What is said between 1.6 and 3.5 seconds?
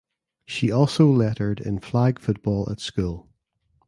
in flag football at school.